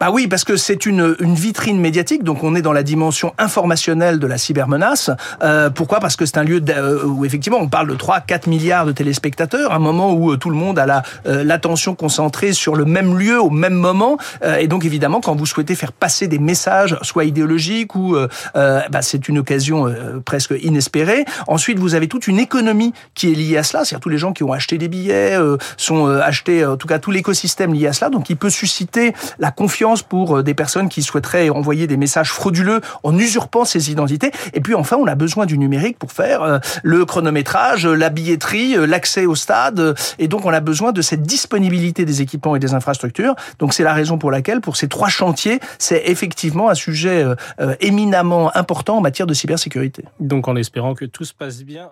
Bah 0.00 0.10
oui, 0.12 0.26
parce 0.26 0.44
que 0.44 0.56
c'est 0.56 0.86
une, 0.86 1.14
une 1.20 1.34
vitrine 1.34 1.80
médiatique, 1.80 2.24
donc 2.24 2.42
on 2.42 2.54
est 2.56 2.62
dans 2.62 2.72
la 2.72 2.82
dimension 2.82 3.32
informationnelle 3.38 4.18
de 4.18 4.26
la 4.26 4.38
cybermenace. 4.38 5.10
Euh, 5.42 5.70
pourquoi? 5.70 6.00
Parce 6.00 6.16
que 6.16 6.26
c'est 6.26 6.38
un 6.38 6.42
lieu 6.42 6.60
euh, 6.68 7.04
où 7.04 7.24
effectivement 7.24 7.58
on 7.60 7.68
parle 7.68 7.88
de 7.88 7.94
3-4 7.94 8.48
milliards 8.48 8.86
de 8.86 8.92
téléspectateurs, 8.92 9.72
un 9.72 9.78
moment 9.78 10.12
où 10.12 10.32
euh, 10.32 10.36
tout 10.36 10.50
le 10.50 10.56
monde 10.56 10.78
a 10.78 10.86
la 10.86 11.02
euh, 11.26 11.44
l'attention 11.44 11.94
concentrée 11.94 12.52
sur 12.52 12.74
le 12.74 12.84
même 12.84 13.18
lieu 13.18 13.40
au 13.40 13.50
même 13.50 13.74
moment, 13.74 14.18
et 14.58 14.66
donc 14.66 14.84
évidemment 14.84 15.20
quand 15.20 15.34
vous 15.36 15.46
souhaitez 15.46 15.74
faire 15.74 15.92
passer 15.92 16.26
des 16.26 16.38
messages, 16.38 16.96
soit 17.02 17.24
idéologiques 17.24 17.94
ou 17.94 18.16
bah, 18.54 19.02
c'est 19.02 19.28
une 19.28 19.38
occasion 19.38 19.92
presque 20.24 20.54
inespérée. 20.62 21.24
Ensuite, 21.46 21.78
vous 21.78 21.94
avez 21.94 22.08
toute 22.08 22.26
une 22.26 22.38
économie 22.38 22.92
qui 23.14 23.30
est 23.30 23.34
liée 23.34 23.56
à 23.56 23.62
cela, 23.62 23.84
c'est-à-dire 23.84 24.00
tous 24.00 24.08
les 24.08 24.18
gens 24.18 24.32
qui 24.32 24.42
ont 24.42 24.52
acheté 24.52 24.78
des 24.78 24.88
billets, 24.88 25.36
sont 25.76 26.06
achetés, 26.34 26.66
en 26.66 26.76
tout 26.76 26.88
cas 26.88 26.98
tout 26.98 27.12
l'écosystème 27.12 27.72
lié 27.72 27.86
à 27.86 27.92
cela, 27.92 28.10
donc 28.10 28.28
il 28.28 28.36
peut 28.36 28.50
susciter 28.50 29.14
la 29.38 29.52
confiance 29.52 30.02
pour 30.02 30.38
euh, 30.38 30.42
des 30.42 30.54
personnes 30.54 30.88
qui 30.88 31.02
souhaiteraient 31.02 31.48
envoyer 31.48 31.86
des 31.86 31.96
messages 31.96 32.30
frauduleux 32.30 32.80
en 33.04 33.16
usurpant 33.16 33.64
ces 33.64 33.92
identités. 33.92 34.32
Et 34.52 34.60
puis 34.60 34.74
enfin, 34.74 34.96
on 34.96 35.06
a 35.06 35.14
besoin 35.14 35.46
du 35.46 35.56
numérique 35.58 35.96
pour 35.96 36.10
faire 36.10 36.42
euh, 36.42 36.58
le 36.82 37.04
chronométrage, 37.04 37.86
la 37.86 38.10
billetterie, 38.10 38.76
euh, 38.76 38.86
l'accès 38.86 39.26
au 39.26 39.36
stade. 39.36 39.94
Et 40.18 40.26
donc, 40.26 40.44
on 40.44 40.52
a 40.52 40.60
besoin 40.60 40.90
de 40.90 41.02
cette 41.02 41.22
disponibilité 41.22 42.04
des 42.04 42.20
équipements 42.20 42.56
et 42.56 42.58
des 42.58 42.74
infrastructures. 42.74 43.36
Donc, 43.60 43.74
c'est 43.74 43.84
la 43.84 43.94
raison 43.94 44.18
pour 44.18 44.32
laquelle, 44.32 44.60
pour 44.60 44.76
ces 44.76 44.88
trois 44.88 45.08
chantiers, 45.08 45.60
c'est 45.78 46.02
effectivement 46.06 46.68
un 46.68 46.74
sujet 46.74 47.24
éminemment 47.80 48.54
important 48.56 48.96
en 48.96 49.00
matière 49.00 49.26
de 49.26 49.34
cybersécurité. 49.34 50.04
Donc, 50.20 50.48
en 50.48 50.56
espérant 50.56 50.94
que 50.94 51.04
tout 51.04 51.24
se 51.24 51.34
passe 51.34 51.62
bien. 51.62 51.90